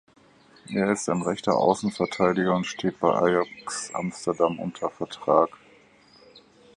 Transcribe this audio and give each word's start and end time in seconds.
Er 0.73 0.91
ist 0.91 1.07
ein 1.09 1.21
rechter 1.21 1.55
Außenverteidiger 1.55 2.55
und 2.55 2.65
steht 2.65 2.99
bei 2.99 3.13
Ajax 3.13 3.93
Amsterdam 3.93 4.57
unter 4.59 4.89
Vertrag. 4.89 5.49